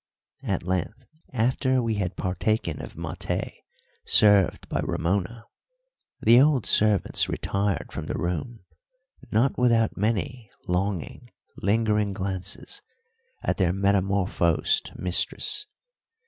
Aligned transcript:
At 0.41 0.63
length, 0.63 1.05
after 1.31 1.79
we 1.83 1.93
had 1.93 2.15
partaken 2.15 2.81
of 2.81 2.95
maté 2.95 3.53
served 4.03 4.67
by 4.67 4.79
Ramona, 4.83 5.45
the 6.19 6.41
old 6.41 6.65
servants 6.65 7.29
retired 7.29 7.91
from 7.91 8.07
the 8.07 8.17
room, 8.17 8.65
not 9.31 9.59
without 9.59 9.97
many 9.97 10.49
longing, 10.67 11.29
lingering 11.57 12.13
glances 12.13 12.81
at 13.43 13.57
their 13.57 13.73
metamorphosed 13.73 14.91
mistress. 14.97 15.67